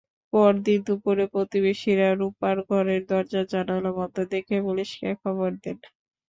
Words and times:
পরদিন 0.33 0.79
দুপুরে 0.87 1.25
প্রতিবেশীরা 1.33 2.09
রুপার 2.13 2.57
ঘরের 2.67 3.01
দরজা-জানালা 3.09 3.91
বন্ধ 3.97 4.17
দেখে 4.33 4.55
পুলিশে 4.65 5.07
খবর 5.21 5.49
দেন। 5.63 5.77